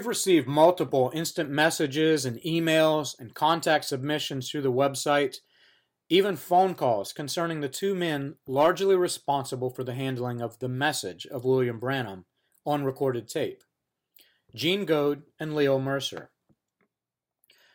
[0.00, 5.40] We've received multiple instant messages and emails and contact submissions through the website,
[6.08, 11.26] even phone calls concerning the two men largely responsible for the handling of the message
[11.26, 12.24] of William Branham
[12.64, 13.62] on recorded tape
[14.54, 16.30] Gene Goad and Leo Mercer.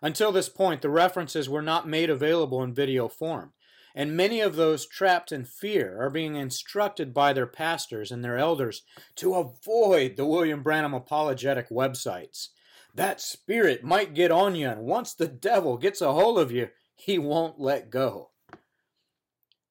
[0.01, 3.53] Until this point, the references were not made available in video form,
[3.95, 8.38] and many of those trapped in fear are being instructed by their pastors and their
[8.38, 8.81] elders
[9.16, 12.50] to avoid the William Branham apologetic websites.
[12.96, 16.69] That spirit might get on you, and once the devil gets a hold of you,
[16.96, 18.29] he won't let go.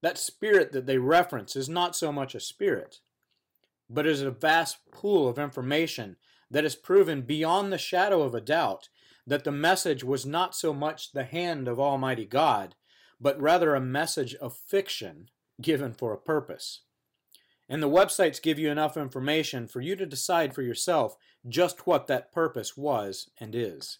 [0.03, 2.99] That spirit that they reference is not so much a spirit
[3.93, 6.17] but is a vast pool of information
[6.51, 8.89] that has proven beyond the shadow of a doubt
[9.27, 12.75] that the message was not so much the hand of Almighty God,
[13.21, 15.29] but rather a message of fiction
[15.61, 16.81] given for a purpose.
[17.69, 21.17] And the websites give you enough information for you to decide for yourself
[21.49, 23.99] just what that purpose was and is.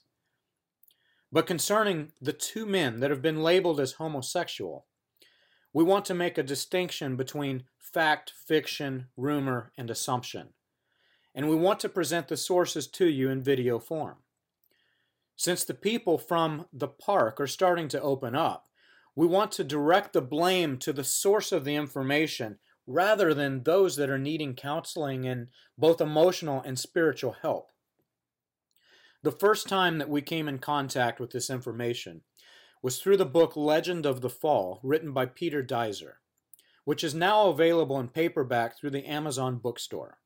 [1.31, 4.87] But concerning the two men that have been labeled as homosexual,
[5.73, 10.49] we want to make a distinction between fact, fiction, rumor, and assumption.
[11.35, 14.17] And we want to present the sources to you in video form.
[15.37, 18.67] Since the people from the park are starting to open up,
[19.15, 23.97] we want to direct the blame to the source of the information rather than those
[23.97, 27.71] that are needing counseling and both emotional and spiritual help.
[29.23, 32.23] The first time that we came in contact with this information
[32.83, 36.15] was through the book Legend of the Fall, written by Peter Duyzer,
[36.85, 40.19] which is now available in paperback through the Amazon bookstore.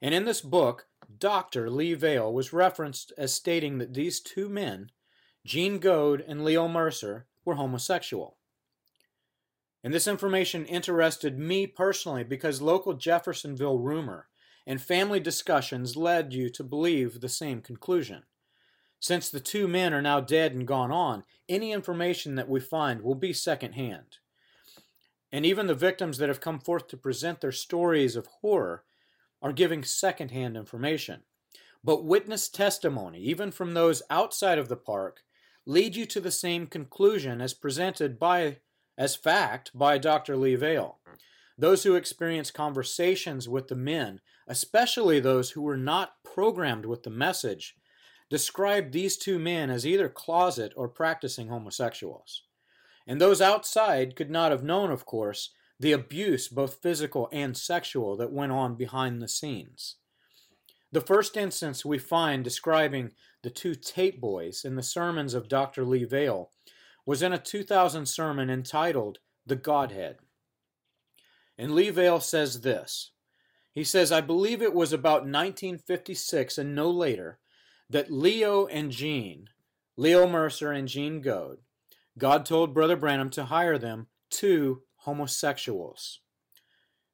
[0.00, 0.86] And in this book,
[1.18, 1.70] Dr.
[1.70, 4.90] Lee Vayle was referenced as stating that these two men,
[5.46, 8.36] Gene Goad and Leo Mercer, were homosexual.
[9.84, 14.28] And this information interested me personally because local Jeffersonville rumor
[14.66, 18.22] and family discussions led you to believe the same conclusion.
[19.00, 23.02] Since the two men are now dead and gone on, any information that we find
[23.02, 24.18] will be secondhand.
[25.32, 28.84] And even the victims that have come forth to present their stories of horror
[29.40, 31.22] are giving secondhand information.
[31.82, 35.22] But witness testimony, even from those outside of the park,
[35.66, 38.58] lead you to the same conclusion as presented by
[38.98, 40.36] as fact by Dr.
[40.36, 40.98] Lee Vayle.
[41.58, 47.10] Those who experience conversations with the men, especially those who were not programmed with the
[47.10, 47.74] message,
[48.30, 52.42] described these two men as either closet or practicing homosexuals.
[53.06, 58.16] And those outside could not have known, of course, the abuse, both physical and sexual,
[58.16, 59.96] that went on behind the scenes.
[60.92, 63.12] The first instance we find describing
[63.42, 65.84] the two tape boys in the sermons of Dr.
[65.84, 66.50] Lee Vayle
[67.04, 70.18] was in a 2000 sermon entitled The Godhead.
[71.58, 73.12] And Lee Vayle says this
[73.72, 77.38] He says, I believe it was about 1956 and no later
[77.88, 79.48] that Leo and Gene,
[79.96, 81.58] Leo Mercer and Gene Goad,
[82.18, 86.20] God told Brother Branham to hire them two homosexuals.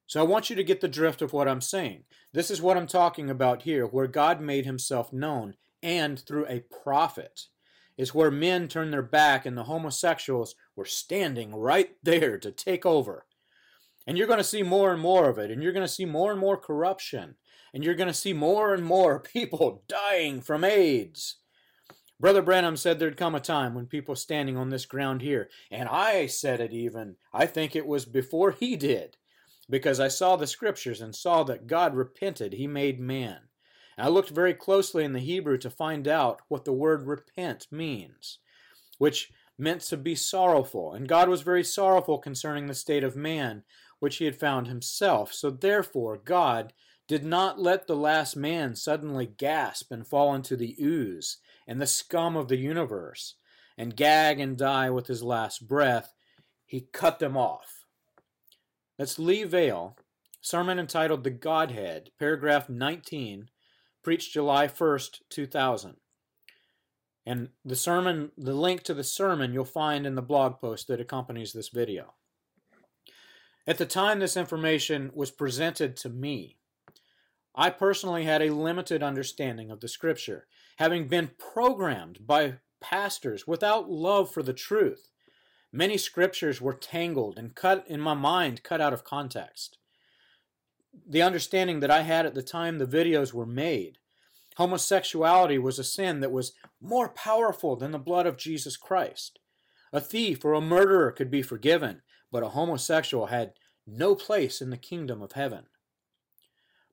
[0.07, 2.05] So I want you to get the drift of what I'm saying.
[2.33, 6.61] This is what I'm talking about here, where God made himself known and through a
[6.61, 7.43] prophet.
[7.97, 12.87] It's where men turned their back and the homosexuals were standing right there to take
[12.87, 13.27] over.
[14.07, 16.07] And you're going to see more and more of it, and you're going to see
[16.07, 17.35] more and more corruption,
[17.75, 21.37] and you're going to see more and more people dying from AIDS.
[22.21, 25.89] Brother Branham said there'd come a time when people standing on this ground here, and
[25.89, 29.17] I said it even, I think it was before he did,
[29.71, 33.43] because I saw the scriptures and saw that God repented, he made man.
[33.97, 37.69] And I looked very closely in the Hebrew to find out what the word repent
[37.71, 38.39] means,
[38.99, 40.95] which meant to be sorrowful.
[40.95, 43.63] And God was very sorrowful concerning the state of man,
[44.01, 45.33] which he had found himself.
[45.33, 46.73] So therefore, God
[47.07, 51.39] did not let the last man suddenly gasp and fall into the ooze
[51.69, 53.35] and the scum of the universe
[53.77, 56.15] and gag and die with his last breath.
[56.65, 57.85] He cut them off.
[58.99, 59.97] That's Lee Vayle,
[60.41, 63.51] sermon entitled The Godhead, paragraph 19,
[64.03, 65.97] preached July 1st, 2000.
[67.25, 71.01] And the sermon, the link to the sermon you'll find in the blog post that
[71.01, 72.15] accompanies this video.
[73.67, 76.57] At the time this information was presented to me,
[77.55, 80.47] I personally had a limited understanding of the scripture,
[80.79, 85.11] having been programmed by pastors without love for the truth
[85.73, 89.77] Many scriptures were tangled and cut in my mind, cut out of context.
[91.07, 93.99] The understanding that I had at the time the videos were made
[94.57, 99.39] homosexuality was a sin that was more powerful than the blood of Jesus Christ.
[99.93, 102.03] A thief or a murderer could be forgiven,
[102.33, 103.53] but a homosexual had
[103.87, 105.67] no place in the kingdom of heaven.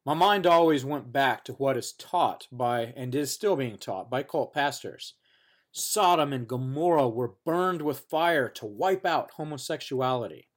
[0.06, 4.08] My mind always went back to what is taught by, and is still being taught
[4.08, 5.16] by cult pastors.
[5.72, 10.48] Sodom and Gomorrah were burned with fire to wipe out homosexuality.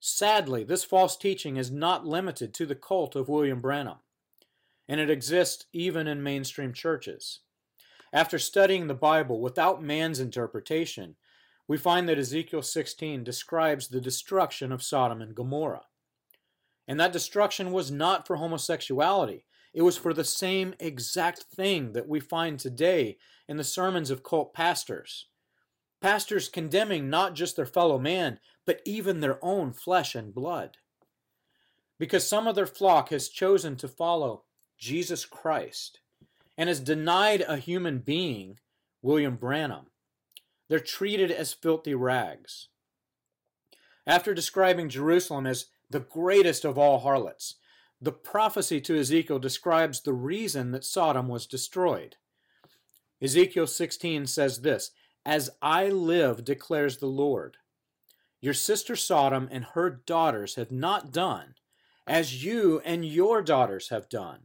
[0.00, 3.98] Sadly, this false teaching is not limited to the cult of William Branham,
[4.88, 7.40] and it exists even in mainstream churches.
[8.12, 11.14] After studying the Bible without man's interpretation,
[11.68, 15.84] we find that Ezekiel 16 describes the destruction of Sodom and Gomorrah.
[16.90, 22.08] And that destruction was not for homosexuality, it was for the same exact thing that
[22.08, 23.16] we find today
[23.46, 25.28] in the sermons of cult pastors.
[26.00, 30.78] Pastors condemning not just their fellow man, but even their own flesh and blood.
[31.96, 34.42] Because some of their flock has chosen to follow
[34.76, 36.00] Jesus Christ
[36.58, 38.58] and has denied a human being,
[39.00, 39.86] William Branham.
[40.68, 42.66] They're treated as filthy rags.
[44.08, 47.56] After describing Jerusalem as the greatest of all harlots,
[48.00, 52.16] the prophecy to Ezekiel describes the reason that Sodom was destroyed.
[53.20, 54.92] Ezekiel 16 says this
[55.26, 57.58] As I live, declares the Lord,
[58.40, 61.54] your sister Sodom and her daughters have not done
[62.06, 64.40] as you and your daughters have done.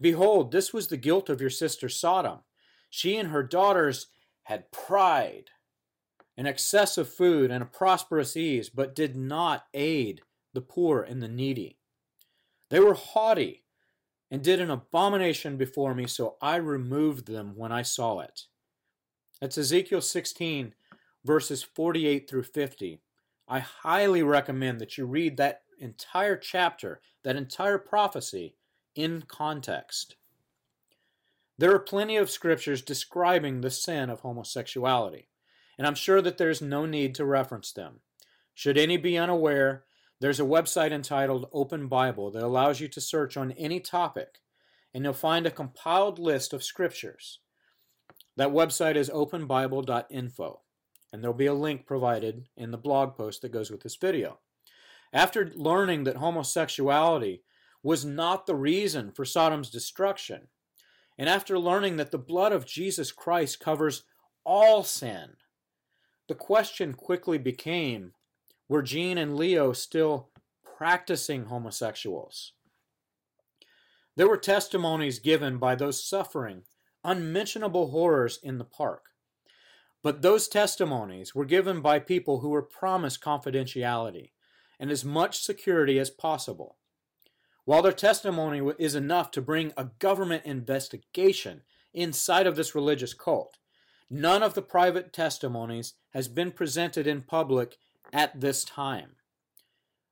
[0.00, 2.40] Behold, this was the guilt of your sister Sodom.
[2.90, 4.08] She and her daughters
[4.42, 5.50] had pride,
[6.36, 10.22] an excess of food, and a prosperous ease, but did not aid
[10.52, 11.78] the poor and the needy.
[12.70, 13.64] They were haughty
[14.30, 18.46] and did an abomination before me, so I removed them when I saw it.
[19.40, 20.74] That's Ezekiel 16,
[21.24, 23.00] verses 48 through 50.
[23.46, 28.56] I highly recommend that you read that entire chapter, that entire prophecy,
[28.94, 30.16] in context.
[31.58, 35.28] There are plenty of scriptures describing the sin of homosexuality,
[35.78, 38.00] and I'm sure that there's no need to reference them.
[38.54, 39.84] Should any be unaware,
[40.20, 44.40] there's a website entitled Open Bible that allows you to search on any topic,
[44.92, 47.40] and you'll find a compiled list of scriptures.
[48.36, 50.60] That website is openbible.info,
[51.12, 54.38] and there'll be a link provided in the blog post that goes with this video.
[55.12, 57.42] After learning that homosexuality
[57.82, 60.48] was not the reason for Sodom's destruction,
[61.18, 64.04] and after learning that the blood of Jesus Christ covers
[64.44, 65.36] all sin,
[66.28, 68.12] the question quickly became
[68.68, 70.30] were Gene and Leo still
[70.76, 72.52] practicing homosexuals?
[74.16, 76.62] There were testimonies given by those suffering
[77.04, 79.10] unmentionable horrors in the park.
[80.02, 84.30] But those testimonies were given by people who were promised confidentiality
[84.80, 86.76] and as much security as possible.
[87.64, 91.62] While their testimony is enough to bring a government investigation
[91.94, 93.56] inside of this religious cult,
[94.14, 97.76] none of the private testimonies has been presented in public
[98.12, 99.16] at this time.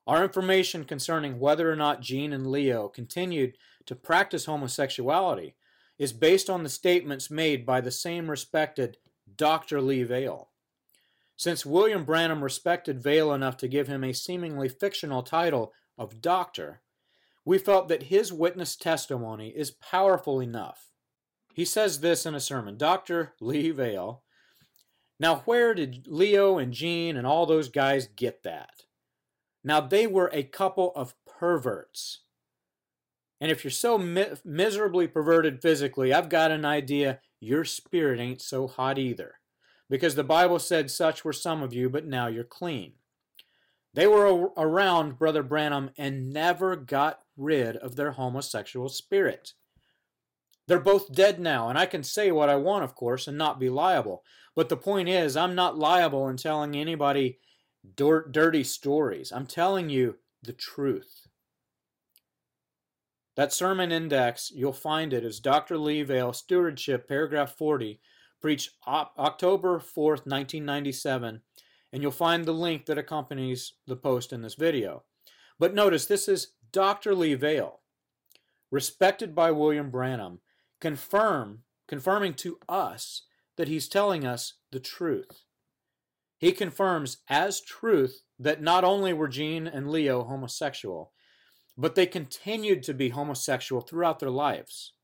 [0.06, 3.56] Our information concerning whether or not Gene and Leo continued
[3.86, 5.54] to practice homosexuality
[5.98, 8.96] is based on the statements made by the same respected
[9.36, 9.80] Dr.
[9.80, 10.48] Lee Vayle.
[11.36, 16.82] Since William Branham respected Vayle enough to give him a seemingly fictional title of doctor,
[17.44, 20.91] we felt that his witness testimony is powerful enough.
[21.52, 23.34] He says this in a sermon Dr.
[23.40, 24.22] Lee Vayle.
[25.20, 28.84] Now, where did Leo and Gene and all those guys get that?
[29.62, 32.22] Now, they were a couple of perverts.
[33.40, 38.40] And if you're so mi- miserably perverted physically, I've got an idea your spirit ain't
[38.40, 39.34] so hot either.
[39.88, 42.94] Because the Bible said such were some of you, but now you're clean.
[43.94, 49.52] They were around Brother Branham and never got rid of their homosexual spirit.
[50.72, 53.60] They're both dead now, and I can say what I want, of course, and not
[53.60, 54.24] be liable.
[54.56, 57.40] But the point is, I'm not liable in telling anybody
[57.94, 59.30] dirty stories.
[59.32, 61.26] I'm telling you the truth.
[63.36, 65.76] That sermon index, you'll find it as Dr.
[65.76, 68.00] Lee Vayle, Stewardship, paragraph 40,
[68.40, 71.42] preached October 4th, 1997,
[71.92, 75.02] and you'll find the link that accompanies the post in this video.
[75.58, 77.14] But notice this is Dr.
[77.14, 77.80] Lee Vayle,
[78.70, 80.38] respected by William Branham,
[80.82, 83.22] confirm, confirming to us
[83.56, 85.44] that he's telling us the truth.
[86.38, 91.12] He confirms as truth that not only were Gene and Leo homosexual,
[91.78, 94.94] but they continued to be homosexual throughout their lives.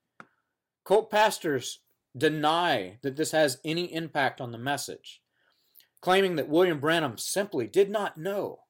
[0.84, 1.78] Cult pastors
[2.16, 5.22] deny that this has any impact on the message,
[6.00, 8.62] claiming that William Branham simply did not know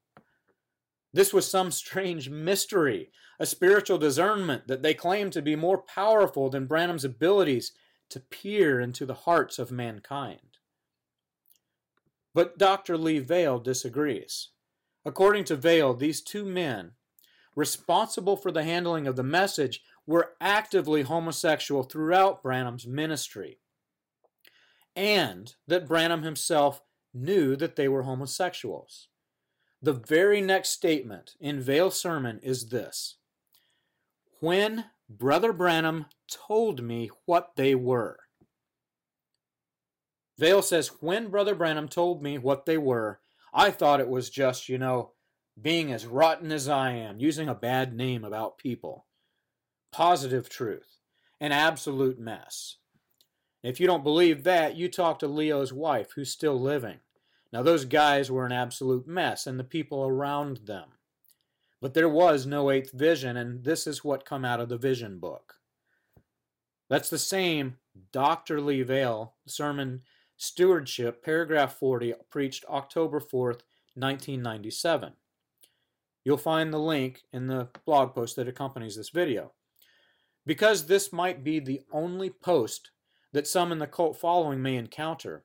[1.13, 3.11] this was some strange mystery,
[3.41, 7.73] a spiritual discernment that they claimed to be more powerful than Branham's abilities
[8.11, 10.59] to peer into the hearts of mankind.
[12.35, 12.97] But Dr.
[12.97, 14.51] Lee Vayle disagrees.
[15.05, 16.93] According to Vayle, these two men,
[17.57, 23.59] responsible for the handling of the message, were actively homosexual throughout Branham's ministry,
[24.95, 26.83] and that Branham himself
[27.15, 29.09] knew that they were homosexuals.
[29.81, 33.17] The very next statement in Vayle's sermon is this
[34.41, 38.19] When Brother Branham told me what they were.
[40.39, 43.21] Vayle says, When Brother Branham told me what they were,
[43.53, 45.13] I thought it was just, you know,
[45.61, 49.07] being as rotten as I am, using a bad name about people.
[49.91, 50.99] Positive truth.
[51.41, 52.77] An absolute mess.
[53.63, 56.99] If you don't believe that, you talk to Leo's wife, who's still living.
[57.53, 60.89] Now, those guys were an absolute mess, and the people around them.
[61.81, 65.19] But there was no eighth vision, and this is what come out of the vision
[65.19, 65.55] book.
[66.91, 67.77] That's the same
[68.13, 68.61] Dr.
[68.61, 70.03] Lee Vayle sermon
[70.37, 73.63] Stewardship, paragraph 40, preached October 4th,
[73.95, 75.15] 1997.
[76.25, 79.53] You'll find the link in the blog post that accompanies this video.
[80.47, 82.91] Because this might be the only post
[83.33, 85.45] that some in the cult following may encounter,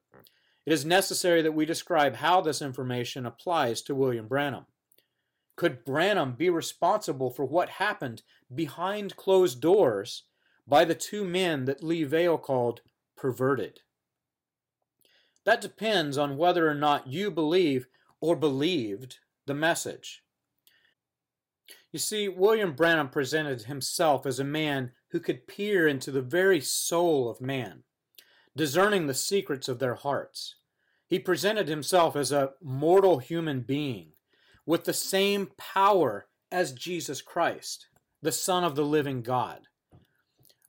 [0.65, 4.65] it is necessary that we describe how this information applies to William Branham.
[5.55, 10.23] Could Branham be responsible for what happened behind closed doors
[10.65, 12.81] by the two men that Lee Vayle called
[13.15, 13.81] perverted?
[15.45, 17.87] That depends on whether or not you believe
[18.21, 20.23] or believed the message.
[21.91, 26.61] You see, William Branham presented himself as a man who could peer into the very
[26.61, 27.83] soul of man
[28.55, 30.55] discerning the secrets of their hearts.
[31.07, 34.13] He presented himself as a mortal human being
[34.65, 37.87] with the same power as Jesus Christ,
[38.21, 39.67] the Son of the living God.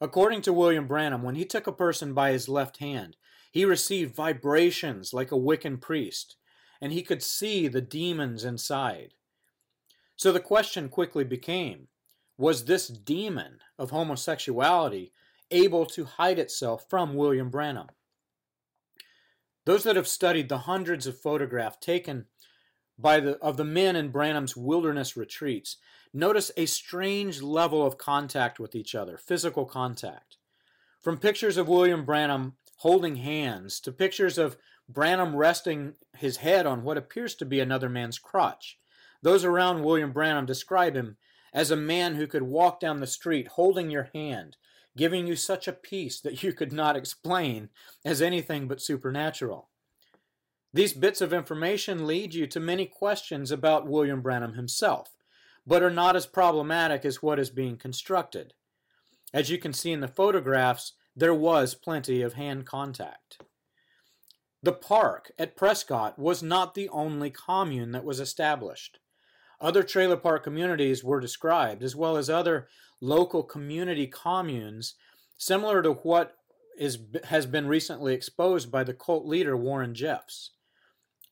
[0.01, 3.17] According to William Branham, when he took a person by his left hand,
[3.53, 6.37] he received vibrations like a Wiccan priest,
[6.81, 9.15] and he could see the demons inside.
[10.17, 11.89] So the question quickly became
[12.37, 15.13] was this demon of homosexuality
[15.51, 17.89] able to hide itself from William Branham.
[19.67, 22.27] Those that have studied the hundreds of photographs taken
[22.99, 25.79] by the, of the men in Branham's wilderness retreats
[26.13, 30.37] notice a strange level of contact with each other, physical contact.
[31.01, 34.57] From pictures of William Branham holding hands to pictures of
[34.89, 38.79] Branham resting his head on what appears to be another man's crotch.
[39.23, 41.17] Those around William Branham describe him
[41.53, 44.57] as a man who could walk down the street holding your hand,
[44.97, 47.69] giving you such a peace that you could not explain
[48.05, 49.69] as anything but supernatural.
[50.73, 55.17] These bits of information lead you to many questions about William Branham himself,
[55.67, 58.55] but are not as problematic as what is being constructed.
[59.33, 63.39] As you can see in the photographs, there was plenty of hand contact.
[64.63, 68.99] The park at Prescott was not the only commune that was established.
[69.65, 72.69] Other trailer park communities were described, as well as other
[73.01, 74.95] local community communes,
[75.39, 76.37] similar to what
[76.79, 80.51] is, has been recently exposed by the cult leader Warren Jeffs.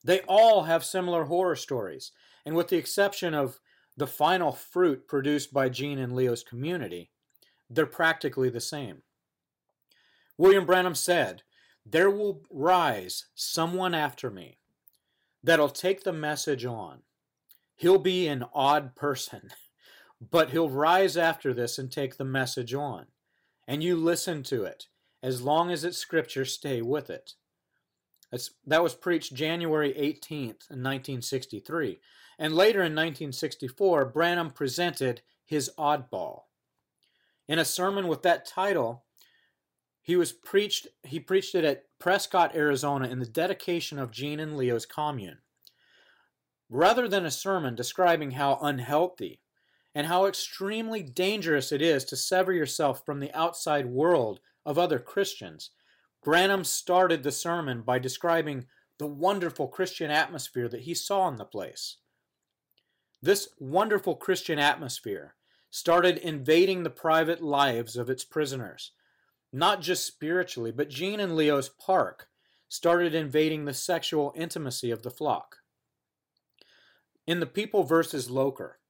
[0.02, 2.10] They all have similar horror stories,
[2.46, 3.60] and with the exception of
[3.98, 7.10] the final fruit produced by Gene and Leo's community,
[7.68, 9.02] they're practically the same.
[10.38, 11.42] William Branham said,
[11.84, 14.56] There will rise someone after me
[15.44, 17.02] that'll take the message on.
[17.82, 19.50] He'll be an odd person,
[20.30, 23.06] but he'll rise after this and take the message on.
[23.66, 24.86] And you listen to it.
[25.20, 27.32] As long as it's scripture, stay with it.
[28.30, 31.98] That's, that was preached January 18th, 1963.
[32.38, 36.42] And later in 1964, Branham presented his oddball.
[37.48, 39.06] In a sermon with that title,
[40.02, 44.56] he was preached he preached it at Prescott, Arizona in the dedication of Gene and
[44.56, 45.38] Leo's commune.
[46.74, 49.42] Rather than a sermon describing how unhealthy
[49.94, 54.98] and how extremely dangerous it is to sever yourself from the outside world of other
[54.98, 55.68] Christians,
[56.24, 58.64] Branham started the sermon by describing
[58.98, 61.98] the wonderful Christian atmosphere that he saw in the place.
[63.20, 65.34] This wonderful Christian atmosphere
[65.70, 68.92] started invading the private lives of its prisoners
[69.52, 72.28] not just spiritually, but Gene and Leo's park
[72.68, 75.58] started invading the sexual intimacy of the flock.
[77.24, 78.80] In the People versus Loker,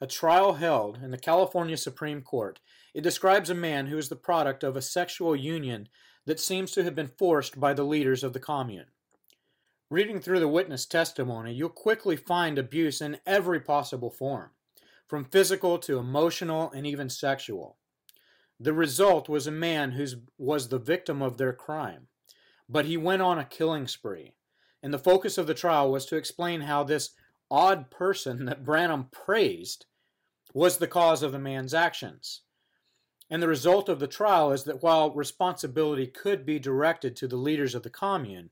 [0.00, 2.58] a trial held in the California Supreme Court,
[2.94, 5.88] it describes a man who is the product of a sexual union
[6.24, 8.86] that seems to have been forced by the leaders of the commune.
[9.90, 14.52] Reading through the witness testimony, you'll quickly find abuse in every possible form,
[15.06, 17.76] from physical to emotional and even sexual.
[18.58, 20.06] The result was a man who
[20.38, 22.08] was the victim of their crime,
[22.66, 24.32] but he went on a killing spree.
[24.82, 27.10] And the focus of the trial was to explain how this
[27.50, 29.86] odd person that Branham praised
[30.52, 32.42] was the cause of the man's actions.
[33.30, 37.36] And the result of the trial is that while responsibility could be directed to the
[37.36, 38.50] leaders of the commune,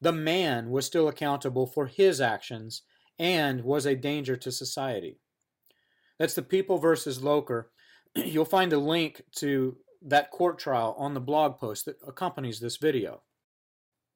[0.00, 2.82] the man was still accountable for his actions
[3.18, 5.18] and was a danger to society.
[6.18, 7.70] That's the People versus Loker
[8.14, 12.76] you'll find a link to that court trial on the blog post that accompanies this
[12.76, 13.22] video.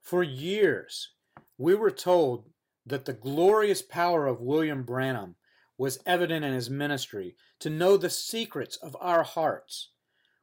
[0.03, 1.11] For years,
[1.57, 2.45] we were told
[2.89, 5.37] that the glorious power of William Branham
[5.77, 9.91] was evident in his ministry to know the secrets of our hearts.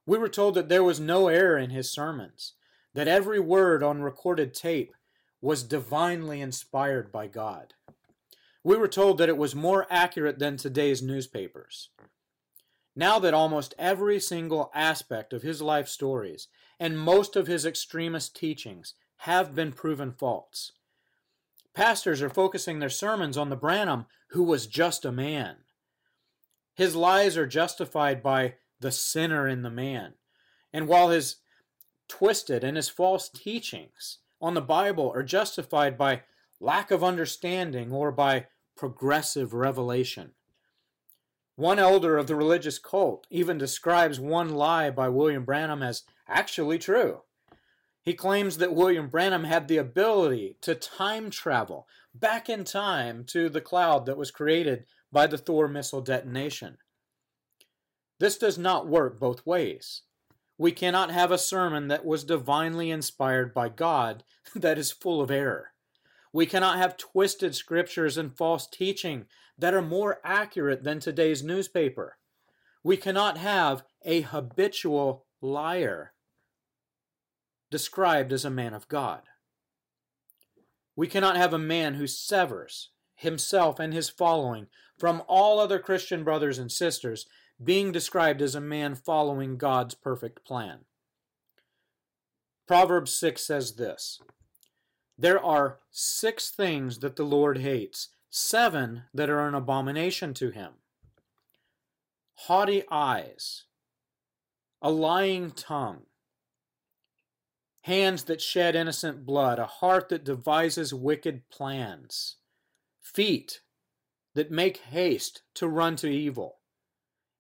[0.05, 2.53] We were told that there was no error in his sermons,
[2.93, 4.93] that every word on recorded tape
[5.41, 7.73] was divinely inspired by God.
[8.63, 11.89] We were told that it was more accurate than today's newspapers.
[12.95, 16.47] Now that almost every single aspect of his life stories
[16.79, 20.71] and most of his extremist teachings have been proven false,
[21.75, 25.57] pastors are focusing their sermons on the Branham who was just a man.
[26.73, 30.13] His lies are justified by the sinner in the man.
[30.73, 31.37] And while his
[32.07, 36.23] twisted and his false teachings on the Bible are justified by
[36.59, 40.31] lack of understanding or by progressive revelation.
[41.55, 46.77] One elder of the religious cult even describes one lie by William Branham as actually
[46.77, 47.21] true.
[48.05, 53.49] He claims that William Branham had the ability to time travel back in time to
[53.49, 56.77] the cloud that was created by the Thor missile detonation.
[58.19, 60.03] This does not work both ways.
[60.55, 64.23] We cannot have a sermon that was divinely inspired by God
[64.55, 65.71] that is full of error.
[66.31, 69.25] We cannot have twisted scriptures and false teaching
[69.57, 72.17] that are more accurate than today's newspaper.
[72.83, 76.13] We cannot have a habitual liar
[77.71, 79.21] described as a man of God.
[80.95, 86.23] We cannot have a man who severs himself and his following from all other Christian
[86.23, 87.25] brothers and sisters
[87.63, 90.79] being described as a man following God's perfect plan.
[92.67, 94.19] Proverbs 6 says this
[95.17, 100.73] there are six things that the Lord hates, seven that are an abomination to him
[102.37, 103.63] haughty eyes,
[104.81, 106.01] a lying tongue,
[107.85, 112.37] hands that shed innocent blood, a heart that devises wicked plans,
[112.99, 113.61] feet
[114.33, 116.57] that make haste to run to evil,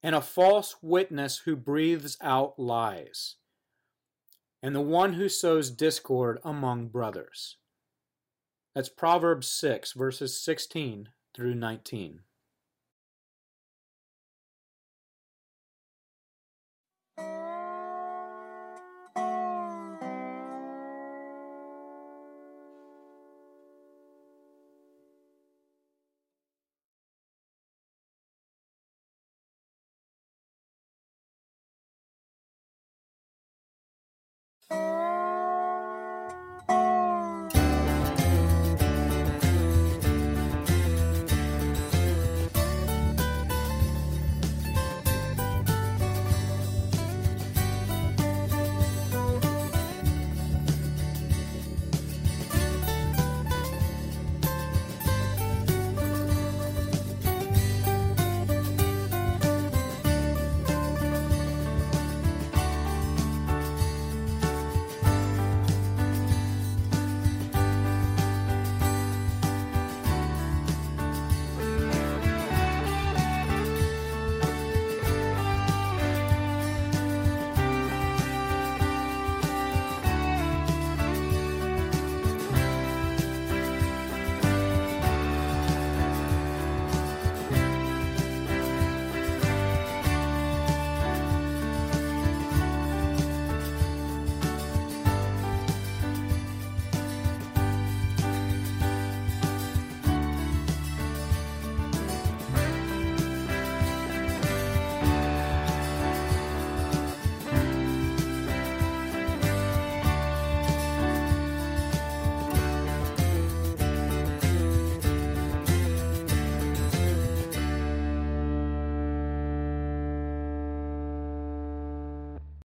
[0.03, 3.37] and a false witness who breathes out lies,
[4.61, 7.57] and the one who sows discord among brothers.
[8.75, 12.19] That's Proverbs 6, verses 16 through 19.